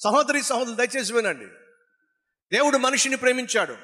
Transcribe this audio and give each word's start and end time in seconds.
సహోదరి 0.00 0.42
సహోదరులు 0.42 0.74
దయచేసి 0.74 1.12
వినండి. 1.12 1.46
దేవుడు 2.56 2.76
మనిషిని 2.76 3.16
ప్రేమించాడు. 3.16 3.76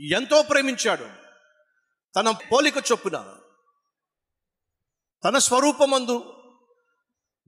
ఎంతో 0.00 0.42
ప్రేమించాడు. 0.42 1.08
తన 2.16 2.30
పోలిక 2.30 2.76
చొప్పున 2.76 3.36
తన 5.24 5.38
స్వరూపమందు 5.38 6.36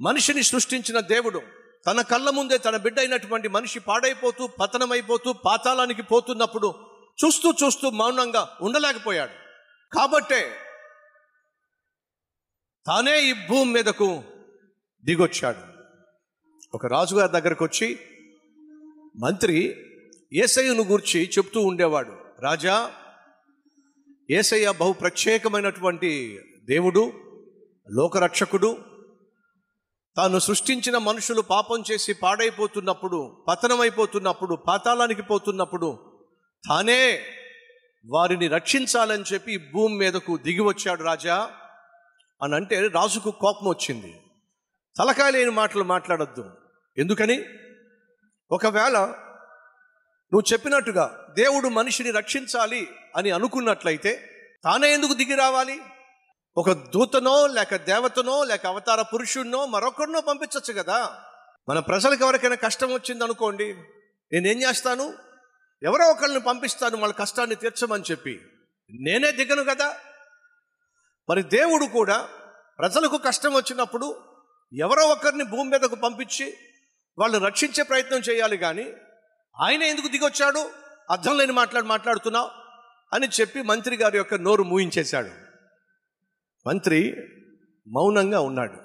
మనిషిని 0.00 0.42
సృష్టించిన 0.42 1.00
దేవుడు 1.00 1.42
తన 1.86 2.02
కళ్ళ 2.02 2.30
ముందే 2.30 2.58
తన 2.58 2.76
బిడ్డ 2.76 2.98
అయినటువంటి 2.98 3.48
మనిషి 3.48 3.80
పాడైపోతూ 3.80 4.46
పతనమైపోతూ 4.46 5.32
పాతాళానికి 5.32 6.02
పోతున్నప్పుడు 6.02 6.74
చూస్తూ 7.24 7.52
చూస్తూ 7.52 7.90
మౌనంగా 7.90 8.58
ఉండలేకపోయాడు. 8.60 9.32
కాబట్టే 9.94 10.56
తానే 12.86 13.22
ఈ 13.22 13.32
భూమి 13.32 13.72
మీదకు 13.72 14.24
దిగొచ్చాడు. 15.04 15.71
ఒక 16.74 16.86
రాజుగారి 16.86 17.32
దగ్గరకు 17.32 17.64
వచ్చి 17.64 17.98
మంత్రి 19.16 19.76
ఏసయ్యను 20.32 20.82
గూర్చి 20.82 21.30
చెప్తూ 21.38 21.60
ఉండేవాడు. 21.60 22.12
రాజా 22.40 22.92
ఏసయ్య 24.30 24.72
బహు 24.80 24.92
ప్రత్యేకమైనటువంటి 24.92 26.40
దేవుడు 26.64 27.12
లోకరక్షకుడు. 27.90 28.78
తాను 30.16 30.38
సృష్టించిన 30.38 30.98
మనుషులు 30.98 31.40
పాపం 31.40 31.82
చేసి 31.90 32.12
పాడైపోతున్నప్పుడు 32.12 33.44
పతనమైపోతున్నప్పుడు 33.48 34.54
పాతాళానికి 34.54 35.22
పోతున్నప్పుడు 35.22 35.98
తానే 36.68 37.18
వారిని 38.06 38.48
రక్షించాలని 38.48 39.24
చెప్పి 39.32 39.56
భూమి 39.56 39.96
మీదకు 39.96 40.36
దిగి 40.36 40.60
వచ్చాడు 40.60 41.02
రాజా. 41.02 41.50
అని 42.42 42.54
అంటే 42.54 42.88
రాజుకు 42.88 43.30
కోపం 43.30 43.68
వచ్చింది 43.68 44.20
తలకాయ 44.98 45.30
లేని 45.30 45.50
మాటలు 45.50 45.84
మాట్లాడొద్దు. 45.84 46.61
ఎందుకని? 46.98 47.44
ఒకవేళ 48.50 48.98
నువ్వు 50.32 50.52
చెప్పినట్టుగా 50.52 51.26
దేవుడు 51.38 51.68
మనిషిని 51.68 52.10
రక్షించాలి 52.10 52.88
అని 53.16 53.30
అనుకున్నట్లయితే 53.30 54.28
తానే 54.64 54.92
ఎందుకు 54.92 55.14
దిగి 55.14 55.34
రావాలి? 55.34 55.82
ఒక 56.56 56.72
దూతనో 56.72 57.46
లేక 57.46 57.76
దేవతనో 57.76 58.44
లేక 58.44 58.66
అవతార 58.66 59.02
పురుషుడినో 59.02 59.66
మరొకరినో 59.66 60.20
పంపించవచ్చు 60.20 60.82
కదా. 60.82 61.18
మన 61.68 61.78
ప్రజలకు 61.78 62.24
ఎవరికైనా 62.24 62.54
కష్టం 62.54 62.92
వచ్చింది 62.92 63.24
అనుకోండి 63.24 63.74
నేనేం 64.32 64.62
చేస్తాను? 64.62 65.14
ఎవరో 65.82 66.04
ఒకరిని 66.04 66.40
పంపిస్తాను 66.40 66.96
వాళ్ళ 66.96 67.14
కష్టాన్ని 67.14 67.56
తీర్చమని 67.56 68.02
చెప్పి. 68.10 68.42
నేనే 69.00 69.30
దిగను 69.30 69.64
కదా. 69.64 69.96
మరి 71.30 71.42
దేవుడు 71.42 71.86
కూడా 71.86 72.28
ప్రజలకు 72.78 73.16
కష్టం 73.16 73.54
వచ్చినప్పుడు 73.54 74.20
ఎవరో 74.78 75.02
ఒకరిని 75.02 75.44
భూమి 75.44 75.70
మీదకు 75.70 75.94
పంపించి 75.94 76.56
వాళ్ళు 77.18 77.38
రక్షించే 77.38 77.82
ప్రయత్నం 77.82 78.18
చేయాలి 78.18 78.56
కానీ 78.56 78.92
ఆయన 79.60 79.82
ఎందుకు 79.82 80.08
దిగొచ్చాడు? 80.08 80.70
అర్థం 81.10 81.38
లేని 81.38 81.52
మాట్లాడి 81.52 81.86
మాట్లాడుతున్నావు 81.86 82.50
అని 83.12 83.28
చెప్పి 83.40 83.62
మంత్రి 83.62 83.96
గారి 83.96 84.16
యొక్క 84.16 84.34
నోరు 84.34 84.62
మూయించేశాడు. 84.62 85.28
మంత్రి 86.66 87.16
మౌనంగా 87.88 88.40
ఉన్నాడు. 88.40 88.76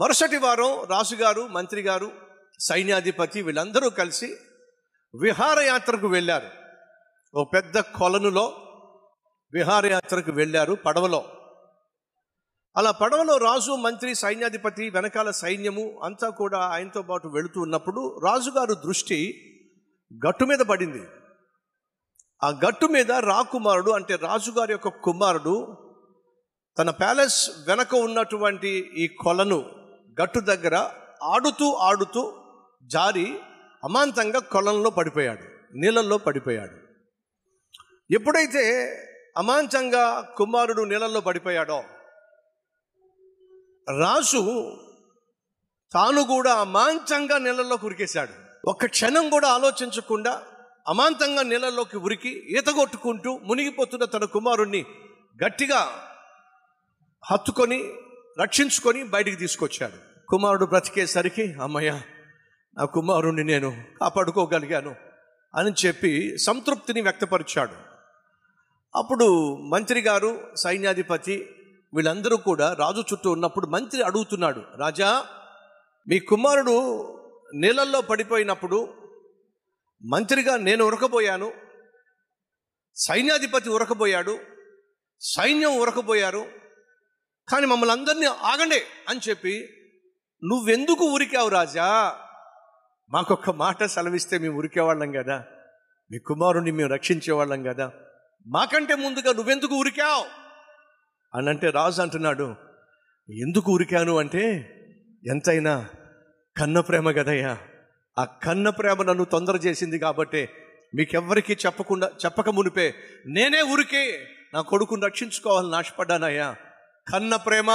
మరుసటి 0.00 0.36
వారం 0.36 0.84
రాజుగారు 0.84 1.46
మంత్రి 1.46 1.82
గారు 1.82 2.12
సైన్యాధిపతి 2.60 3.42
వీళ్ళందరూ 3.42 3.90
కలిసి 3.90 4.36
విహారయాత్రకు 5.20 6.06
వెళ్ళారు. 6.06 6.50
ఓ 7.34 7.44
పెద్ద 7.44 7.78
కొలనులో 7.78 8.44
విహారయాత్రకు 9.52 10.32
వెళ్ళారు 10.32 10.74
పడవలో. 10.74 11.35
అలా 12.76 12.90
పడవలో 12.90 13.36
రాజు 13.36 13.72
మంత్రి 13.72 14.14
సైన్యాధిపతి 14.14 14.90
వెనకాల 14.90 15.30
సైన్యము 15.30 16.00
అంతా 16.04 16.28
కూడా 16.28 16.58
ఆయనతో 16.58 17.02
పాటు 17.02 17.28
వెళుతూ 17.28 17.60
ఉన్నప్పుడు 17.60 18.20
రాజుగారు 18.24 18.74
దృష్టి 18.74 19.18
గట్టు 20.26 20.44
మీద 20.44 20.58
పడింది. 20.58 21.02
ఆ 22.44 22.48
గట్టు 22.48 22.86
మీద 22.86 23.12
రాకుమారుడు 23.12 23.90
అంటే 23.90 24.16
రాజుగారి 24.16 24.72
యొక్క 24.72 24.88
కుమారుడు 24.88 25.76
తన 26.78 26.90
ప్యాలెస్ 26.90 27.50
వెనక 27.68 27.94
ఉన్నటువంటి 27.94 28.68
ఈ 28.96 29.08
కొలను 29.08 29.70
గట్టు 30.22 30.40
దగ్గర 30.40 30.90
ఆడుతూ 31.22 31.72
ఆడుతూ 31.72 32.42
జారి 32.82 33.38
అమాంతంగా 33.84 34.38
కొలంలో 34.38 34.90
పడిపోయాడు 34.90 35.76
నీళ్ళల్లో 35.76 36.18
పడిపోయాడు. 36.18 36.76
ఎప్పుడైతే 38.14 38.64
అమాంతంగా 39.38 40.34
కుమారుడు 40.36 40.82
నీళ్ళల్లో 40.82 41.20
పడిపోయాడో 41.20 41.84
రాజు 43.88 44.40
తాను 45.92 46.22
కూడా 46.24 46.54
అమాంతంగా 46.54 47.38
నీళ్ళలో 47.38 47.78
ఉరికేశాడు 47.84 48.32
ఒక్క 48.68 48.86
క్షణం 48.86 49.30
కూడా 49.30 49.48
ఆలోచించకుండా 49.48 50.42
అమాంతంగా 50.88 51.42
నీళ్ళలోకి 51.42 51.96
ఉరికి 51.96 52.28
ఈత 52.28 52.68
కొట్టుకుంటూ 52.68 53.40
మునిగిపోతున్న 53.44 54.04
తన 54.04 54.24
కుమారుణ్ణి 54.24 54.84
గట్టిగా 55.44 55.80
హత్తుకొని 57.30 57.92
రక్షించుకొని 58.40 59.04
బయటికి 59.04 59.36
తీసుకొచ్చాడు. 59.36 59.98
కుమారుడు 60.28 60.66
బ్రతికేసరికి 60.66 61.54
అమ్మయ్య 61.62 61.90
నా 62.76 62.84
కుమారుణ్ణి 62.84 63.44
నేను 63.44 63.70
కాపాడుకోగలిగాను 64.00 64.94
అని 65.54 65.86
చెప్పి 65.86 66.38
సంతృప్తిని 66.38 67.00
వ్యక్తపరిచాడు. 67.00 67.76
అప్పుడు 68.96 69.56
మంత్రి 69.60 70.00
గారు 70.00 70.50
సైన్యాధిపతి 70.56 71.55
వీళ్ళందరూ 71.96 72.36
కూడా 72.36 72.72
రాజు 72.72 73.04
చుట్టూ 73.12 73.30
ఉన్నప్పుడు 73.30 73.66
మంత్రి 73.66 74.02
అడుగుతున్నాడు 74.02 74.60
రాజా 74.76 75.24
మీ 76.06 76.18
కుమారుడు 76.20 76.74
నీళ్ళల్లో 77.54 78.00
పడిపోయినప్పుడు 78.00 78.78
మంత్రిగా 80.02 80.56
నేను 80.56 80.84
ఉరకబోయాను 80.84 81.52
సైన్యాధిపతి 82.96 83.68
ఉరకబోయాడు 83.68 84.38
సైన్యం 85.20 85.80
ఉరకబోయారు 85.80 86.44
కానీ 87.48 87.66
మమ్మల్ని 87.66 87.92
అందరినీ 87.92 88.26
ఆగండి 88.26 88.80
అని 89.08 89.20
చెప్పి 89.28 89.54
నువ్వెందుకు 90.42 91.04
ఉరికావు 91.04 91.48
రాజా? 91.48 91.86
మాకొక్క 93.10 93.50
మాట 93.50 93.84
సెలవిస్తే 93.84 94.38
మేము 94.38 94.58
ఉరికేవాళ్ళం 94.58 95.12
కదా 95.12 95.44
మీ 96.10 96.18
కుమారుని 96.18 96.70
మేము 96.70 96.88
రక్షించేవాళ్ళం 96.88 97.62
కదా 97.62 97.86
మాకంటే 98.46 98.94
ముందుగా 98.94 99.32
నువ్వెందుకు 99.32 99.74
ఉరికావు? 99.74 100.24
అని 101.36 101.48
అంటే 101.48 101.70
రాజు 101.70 102.02
అంటున్నాడు 102.02 102.54
ఎందుకు 103.30 103.72
ఉరికాను 103.72 104.18
అంటే 104.18 104.72
ఎంతైనా 105.26 105.88
కన్న 106.58 106.80
ప్రేమ 106.80 107.10
కదయ్యా. 107.10 107.58
ఆ 108.18 108.24
కన్న 108.24 108.70
ప్రేమ 108.70 109.02
నన్ను 109.02 109.24
తొందర 109.24 109.56
చేసింది 109.56 109.98
కాబట్టి 109.98 110.48
మీకెవ్వరికీ 110.94 111.52
చెప్పకుండా 111.52 112.10
చెప్పక 112.24 112.48
మునిపే 112.48 112.94
నేనే 113.26 113.62
ఉరికే 113.62 114.28
నా 114.54 114.60
కొడుకుని 114.60 115.06
రక్షించుకోవాలని 115.06 115.70
నాశపడ్డానయ్యా. 115.70 116.56
కన్న 117.12 117.36
ప్రేమ 117.36 117.70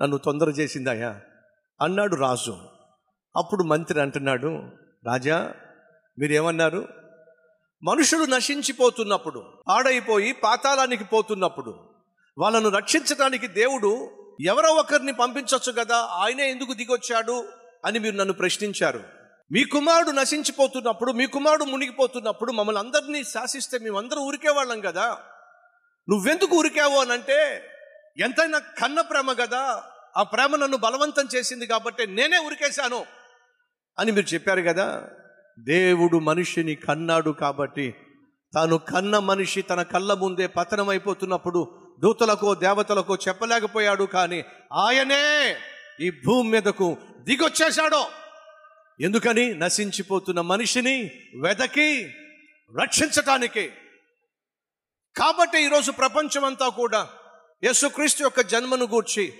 నన్ను 0.00 0.18
తొందర 0.18 0.48
చేసిందయ్యా 0.48 1.20
అన్నాడు 1.82 2.16
రాజు. 2.16 2.58
అప్పుడు 3.36 3.62
మంత్రి 3.62 4.00
అంటున్నాడు 4.00 4.62
రాజా 5.06 5.54
మీరేమన్నారు? 6.18 6.88
మనుషులు 7.82 8.24
నశించిపోతున్నప్పుడు 8.24 9.44
పాడైపోయి 9.68 10.32
పాతాళానికి 10.32 11.04
పోతున్నప్పుడు 11.04 11.91
వాళ్ళను 12.38 12.68
రక్షించడానికి 12.68 13.46
దేవుడు 13.46 14.10
ఎవరో 14.40 14.68
ఒకరిని 14.68 15.12
పంపించవచ్చు 15.12 15.72
కదా 15.72 15.96
ఆయనే 15.96 16.50
ఎందుకు 16.50 16.72
దిగొచ్చాడు 16.72 17.48
అని 17.84 17.98
మీరు 17.98 18.16
నన్ను 18.16 18.34
ప్రశ్నించారు. 18.34 19.02
మీ 19.52 19.64
కుమారుడు 19.64 20.10
నశించిపోతున్నప్పుడు 20.10 21.12
మీ 21.12 21.26
కుమారుడు 21.26 21.64
మునిగిపోతున్నప్పుడు 21.64 22.52
మమ్మల్ని 22.52 22.80
అందరినీ 22.80 23.24
శాసిస్తే 23.24 23.78
మేమందరం 23.78 24.18
ఊరికేవాళ్ళం 24.18 24.80
కదా. 24.80 25.18
నువ్వెందుకు 26.08 26.56
ఊరికావు 26.56 26.96
అని 26.98 27.12
అంటే 27.12 27.62
ఎంతైనా 28.18 28.58
కన్న 28.58 29.00
ప్రేమ 29.00 29.32
కదా 29.32 29.82
ఆ 30.16 30.22
ప్రేమ 30.22 30.56
నన్ను 30.56 30.76
బలవంతం 30.76 31.28
చేసింది 31.34 31.66
కాబట్టి 31.66 32.06
నేనే 32.06 32.38
ఉరికేశాను 32.38 33.06
అని 33.98 34.12
మీరు 34.12 34.34
చెప్పారు 34.34 34.60
కదా. 34.60 35.08
దేవుడు 35.58 36.18
మనిషిని 36.18 36.74
కన్నాడు 36.74 37.30
కాబట్టి 37.30 37.94
తాను 38.54 38.78
కన్న 38.78 39.18
మనిషి 39.18 39.62
తన 39.62 39.82
కళ్ళ 39.82 40.12
ముందే 40.12 40.46
పతనమైపోతున్నప్పుడు 40.46 41.81
దూతలకో 42.00 42.54
దేవతలకో 42.54 43.16
చెప్పలేకపోయాడు 43.28 44.04
కానీ 44.04 44.44
ఆయనే 44.72 45.56
ఈ 46.00 46.10
భూమి 46.10 46.50
మీదకు 46.50 46.96
దిగొచ్చేశాడో. 47.20 48.08
ఎందుకని? 49.00 49.54
నశించిపోతున్న 49.54 50.40
మనిషిని 50.40 51.10
వెదకి 51.40 52.14
రక్షించటానికి. 52.82 53.72
కాబట్టి 55.16 55.64
ఈరోజు 55.64 55.92
ప్రపంచమంతా 55.92 56.68
కూడా 56.68 57.08
యేసుక్రీస్తు 57.64 58.22
యొక్క 58.22 58.40
జన్మను 58.40 58.84
గూర్చి 58.84 59.34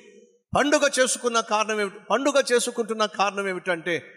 పండుగ 0.56 0.88
చేసుకున్న 1.00 1.40
కారణం 1.40 1.80
ఏమిటి? 1.80 1.98
పండుగ 2.10 2.42
చేసుకుంటున్న 2.52 3.06
కారణం 3.06 3.48
ఏమిటంటే 3.48 4.14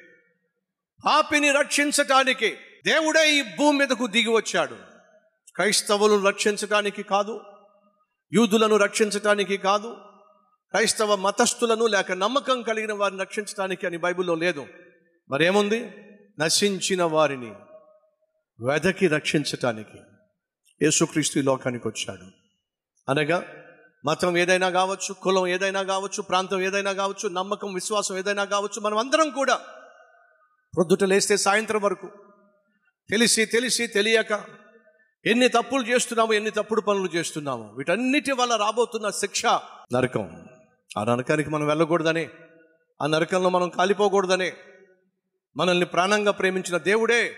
పాపిని 1.05 1.51
రక్షించటానికి 1.51 2.57
దేవుడే 2.85 3.31
ఈ 3.31 3.41
భూమి 3.41 3.79
మీదకు 3.79 4.07
దిగి 4.07 4.29
వచ్చాడు. 4.29 4.75
క్రైస్తవులను 5.55 6.23
రక్షించటానికి 6.23 7.03
కాదు 7.03 7.41
యూదులను 8.33 8.77
రక్షించటానికి 8.77 9.57
కాదు 9.57 9.95
క్రైస్తవ 10.72 11.16
మతస్థులను 11.16 11.86
లేక 11.86 12.12
నమ్మకం 12.12 12.62
కలిగిన 12.62 12.94
వారిని 12.94 13.22
రక్షించడానికి 13.22 13.88
అని 13.88 13.98
బైబిల్లో 13.98 14.36
లేదు. 14.36 14.68
మరేముంది? 15.30 15.94
నశించిన 16.39 17.04
వారిని 17.04 17.56
వెదకి 18.60 19.07
రక్షించటానికి. 19.07 20.00
యేసుక్రీస్తు 20.81 21.39
ఈ 21.39 21.42
లోకానికి 21.42 21.88
వచ్చాడు. 21.88 22.25
అనగా 23.12 23.45
మతం 24.06 24.38
ఏదైనా 24.38 24.69
కావచ్చు 24.69 25.13
కులం 25.13 25.48
ఏదైనా 25.48 25.83
కావచ్చు 25.83 26.21
ప్రాంతం 26.21 26.62
ఏదైనా 26.62 26.94
కావచ్చు 26.94 27.30
నమ్మకం 27.30 27.74
విశ్వాసం 27.74 28.18
ఏదైనా 28.18 28.45
కావచ్చు 28.45 28.81
మనం 28.81 28.98
అందరం 28.98 29.30
కూడా 29.30 29.56
ప్రొద్దుట 30.75 31.04
లేస్తే 31.04 31.38
సాయంత్రం 31.38 31.81
వరకు 31.81 32.10
తెలిసి 33.10 33.45
తెలిసి 33.45 33.88
తెలియక 33.88 34.45
ఎన్ని 35.25 35.48
తప్పులు 35.48 35.83
చేస్తున్నాము 35.83 36.33
ఎన్ని 36.33 36.51
తప్పుడు 36.51 36.81
పనులు 36.81 37.10
చేస్తున్నాము 37.16 37.74
వీటన్నిటి 37.77 38.31
వల్ల 38.31 38.56
రాబోతున్న 38.56 39.10
శిక్ష 39.10 39.45
నరకం. 39.94 40.44
ఆ 40.98 41.04
నరకానికి 41.04 41.50
మనం 41.50 41.68
వెళ్ళకూడదనే 41.68 42.30
ఆ 43.01 43.07
నరకంలో 43.07 43.50
మనం 43.50 43.69
కాలిపోకూడదనే 43.69 44.54
మనల్ని 45.57 45.86
ప్రాణంగా 45.86 46.31
ప్రేమించిన 46.31 46.77
దేవుడే 46.77 47.36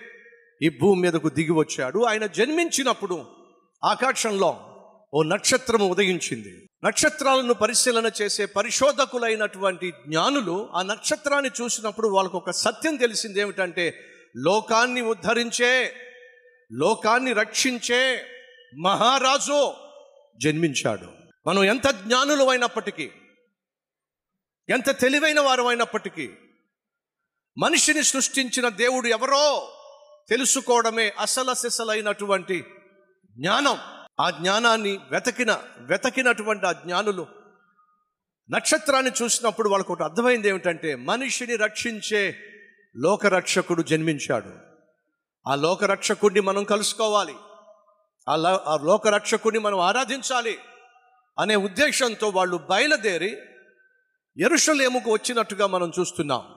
ఈ 0.61 0.69
భూమి 0.69 1.01
మీదకు 1.01 1.29
దిగి 1.29 1.51
వచ్చాడు. 1.51 1.99
ఆయన 2.05 2.25
జన్మించినప్పుడు 2.25 3.25
ఆకాశంలో 3.83 4.51
ఓ 5.13 5.23
నక్షత్రం 5.23 5.89
ఉదయించింది. 5.89 6.69
నక్షత్రాలను 6.83 7.53
పరిశీలన 7.53 8.11
చేసే 8.21 8.45
పరిశోధకులైనటువంటి 8.45 9.91
జ్ఞానులు 9.91 10.69
ఆ 10.73 10.81
నక్షత్రాన్ని 10.81 11.51
చూసినప్పుడు 11.61 12.07
వాళ్ళకు 12.07 12.37
ఒక 12.37 12.51
సత్యం 12.51 12.95
తెలిసింది 12.95 13.39
ఏమిటంటే 13.39 13.85
లోకాన్ని 14.37 15.01
ఉద్ధరించే 15.01 15.93
లోకాన్ని 16.71 17.33
రక్షించే 17.33 18.25
మహారాజు 18.79 19.73
జన్మించాడు. 20.37 21.07
మనం 21.47 21.63
ఎంత 21.63 21.87
జ్ఞానులు 21.87 22.43
అయినప్పటికీ 22.43 23.11
ఎంత 24.69 24.99
తెలివైన 24.99 25.39
వారు 25.39 25.63
అయినప్పటికీ 25.63 26.29
మనిషిని 27.57 28.03
సృష్టించిన 28.03 28.69
దేవుడు 28.69 29.07
ఎవరో 29.07 29.73
తెలుసుకోవడమే 30.29 31.13
అసల 31.19 31.53
సిసలైనటువంటి 31.53 32.65
జ్ఞానం. 33.29 33.77
ఆ 34.19 34.29
జ్ఞానాన్ని 34.29 34.99
వెతకిన 35.11 35.63
వెతకినటువంటి 35.77 36.65
ఆ 36.65 36.71
జ్ఞానులు 36.71 37.27
నక్షత్రాన్ని 38.51 39.11
చూసినప్పుడు 39.21 39.69
వాళ్ళకు 39.69 39.93
ఒకటి 39.93 40.03
అర్థమైంది 40.03 40.49
ఏమిటంటే 40.49 40.95
మనిషిని 40.95 41.55
రక్షించే 41.55 42.39
లోకరక్షకుడు 42.97 43.81
జన్మించాడు. 43.81 44.66
ఆ 45.47 45.55
లోకరక్షకుడిని 45.55 46.39
మనం 46.39 46.63
కలుసుకోవాలి. 46.63 47.35
ఆ 48.29 48.35
లో- 48.35 48.59
ఆ 48.65 48.77
లోకరక్షకుడిని 48.83 49.63
మనం 49.63 49.79
ఆరాధించాలి 49.79 50.59
అనే 51.39 51.55
ఉద్దేశంతో 51.55 52.29
వాళ్ళు 52.29 52.57
బయలుదేరి 52.57 53.37
ఎరుషలేముకు 54.37 55.11
వచ్చినట్టుగా 55.11 55.67
మనం 55.67 55.91
చూస్తున్నాం. 55.99 56.55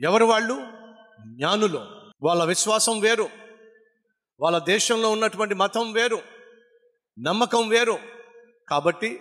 ఎవరు 0.00 0.24
వాళ్ళు? 0.24 0.66
జ్ఞానులు. 1.26 1.86
వాళ్ళ 2.22 2.44
విశ్వాసం 2.44 3.00
వేరు. 3.00 3.28
వాళ్ళ 4.40 4.58
దేశంలో 4.58 5.10
ఉన్నటువంటి 5.10 5.54
మతం 5.54 5.92
వేరు. 5.92 6.18
నమ్మకం 7.18 7.68
వేరు. 7.68 7.98
కాబట్టి 8.68 9.20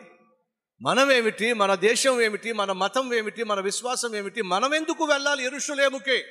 మనమేమిటి? 0.82 1.54
మన 1.54 1.76
దేశం 1.76 2.22
ఏమిటి? 2.22 2.54
మన 2.54 2.72
మతం 2.72 3.14
ఏమిటి? 3.14 3.44
మన 3.44 3.60
విశ్వాసం 3.60 4.16
ఏమిటి? 4.16 4.42
మనం 4.42 4.76
ఎందుకు 4.76 5.06
వెళ్ళాలి 5.06 5.44
ఎరుషులేముకే? 5.44 6.26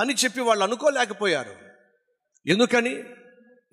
అని 0.00 0.14
చెప్పి 0.14 0.40
వాళ్ళు 0.40 0.64
అనుకోలేకపోయారు. 0.64 1.54
ఎందుకని? 2.46 3.04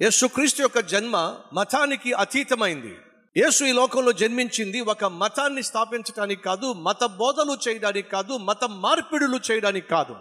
యేసుక్రీస్తు 0.01 0.61
యొక్క 0.61 0.79
జన్మ 0.79 1.37
మతానికి 1.53 2.13
అతీతమైంది. 2.13 2.97
యేసు 3.37 3.63
ఈ 3.63 3.71
లోకంలో 3.71 4.11
జన్మించింది 4.11 4.81
ఒక 4.81 5.05
మతాన్ని 5.05 5.63
స్థాపించడానికి 5.63 6.43
కాదు 6.43 6.73
మత 6.73 7.03
బోధలు 7.03 7.57
చేయడానికి 7.67 8.09
కాదు 8.09 8.37
మత 8.37 8.65
మార్పిడులు 8.65 9.39
చేయడానికి 9.51 9.87
కాదు. 9.87 10.15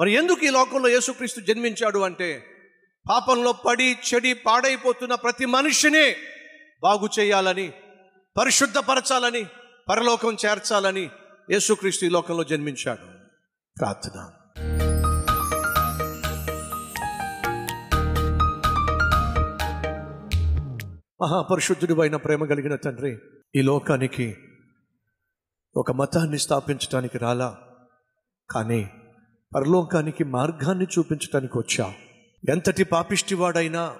మరి 0.00 0.12
ఎందుకు 0.12 0.44
ఈ 0.44 0.48
లోకంలో 0.48 0.88
యేసుక్రీస్తు 0.88 1.40
జన్మించాడు 1.40 1.98
అంటే 1.98 2.46
పాపంలో 3.10 3.52
పడి 3.52 3.98
చెడి 4.14 4.34
పాడైపోతున్న 4.34 5.14
ప్రతి 5.14 5.46
మనిషిని 5.46 6.16
బాగు 6.82 7.08
చేయాలని 7.20 7.72
పరిశుద్ధపరచాలని 8.40 9.46
పరలోకం 9.88 10.36
చేర్చాలని 10.46 11.10
యేసుక్రీస్తు 11.50 12.04
ఈ 12.04 12.08
లోకంలో 12.08 12.44
జన్మించాడు. 12.44 13.06
ప్రార్థన. 13.78 14.32
మహాపరిశుద్ధుడు 21.22 22.00
అయిన 22.00 22.16
ప్రేమ 22.16 22.44
కలిగిన 22.44 22.76
తండ్రి 22.76 23.18
ఈ 23.56 23.62
లోకానికి 23.62 24.36
ఒక 25.76 25.90
మతాన్ని 25.90 26.38
స్థాపించడానికి 26.38 27.18
రాలా? 27.18 27.58
కానీ 28.50 28.90
పరలోకానికి 29.54 30.24
మార్గాన్ని 30.24 30.86
చూపించడానికి 30.98 31.58
వచ్చా? 31.58 31.94
ఎంతటి 32.48 32.84
పాపిష్టివాడైనా 32.84 33.96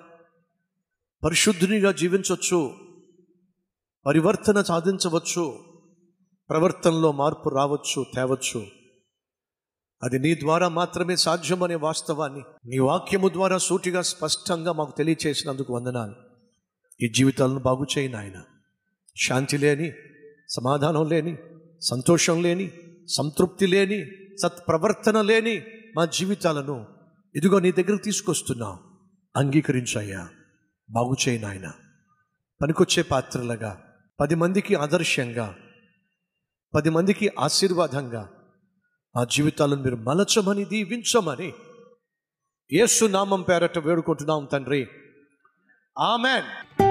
పరిశుద్ధునిగా 1.24 1.92
జీవించవచ్చు 1.92 2.74
పరివర్తన 4.06 4.62
సాధించవచ్చు 4.62 5.58
ప్రవర్తనలో 6.50 7.12
మార్పు 7.12 7.48
రావచ్చు 7.48 8.04
తేవచ్చు. 8.14 8.66
అది 10.02 10.18
నీ 10.18 10.34
ద్వారా 10.34 10.68
మాత్రమే 10.68 11.16
సాధ్యమనే 11.16 11.74
వాస్తవాన్ని 11.74 12.40
నీ 12.66 12.78
వాక్యము 12.78 13.28
ద్వారా 13.28 13.58
సూటిగా 13.58 14.02
స్పష్టంగా 14.02 14.72
మాకు 14.72 14.92
తెలియచేసినందుకు 14.98 15.74
వందనాలు. 15.74 16.33
ఈ 17.02 17.08
జీవితాలను 17.08 17.58
బాగు 17.58 17.86
చేయి 17.98 18.08
నాయన. 18.08 18.42
శాంతి 19.26 19.58
లేని 19.58 19.92
సమాధానం 20.48 21.08
లేని 21.08 21.36
సంతోషం 21.80 22.42
లేని 22.42 22.72
సంతృప్తి 23.08 23.66
లేని 23.66 24.06
సత్ప్రవర్తన 24.42 25.20
లేని 25.20 25.62
మా 25.96 26.04
జీవితాలను 26.04 26.86
ఇదిగో 27.34 27.58
నీ 27.58 27.72
దగ్గర 27.72 27.96
తీసుకొస్తున్నాం. 27.96 28.78
అంగీకరించయ్యా. 29.36 30.28
బాగు 30.90 31.16
చేయి 31.28 31.38
నాయన. 31.38 31.72
పనికొచ్చే 32.62 33.02
పాత్రలుగా 33.02 33.94
పది 34.20 34.34
మందికి 34.34 34.74
ఆదర్శంగా 34.74 35.56
పది 36.74 36.90
మందికి 36.90 37.30
ఆశీర్వాదంగా 37.38 38.30
మా 39.16 39.24
జీవితాలను 39.24 39.82
మీరు 39.82 39.96
మలచమని 39.96 40.64
దీవించమని 40.64 41.52
యేసు 42.72 43.04
నామం 43.04 43.42
పేరట 43.42 43.78
వేడుకుంటున్నాం 43.78 44.44
తండ్రి. 44.44 44.88
ఆమెన్. 45.98 46.83